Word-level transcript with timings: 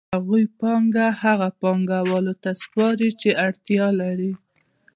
هغوی 0.15 0.43
پانګه 0.59 1.07
هغو 1.21 1.49
پانګوالو 1.61 2.33
ته 2.43 2.51
سپاري 2.63 3.09
چې 3.21 3.29
اړتیا 3.45 3.87
لري 4.01 4.31